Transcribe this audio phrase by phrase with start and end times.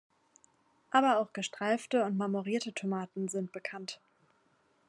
[0.89, 4.01] Aber auch gestreifte und marmorierte Tomaten sind bekannt.